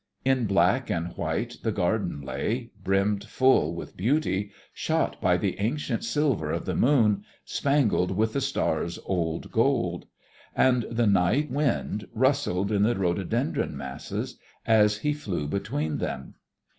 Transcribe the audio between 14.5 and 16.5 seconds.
as he flew between them.